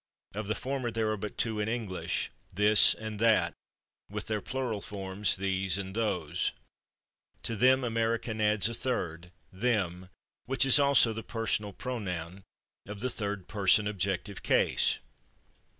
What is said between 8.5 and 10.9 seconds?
a third, /them/, which is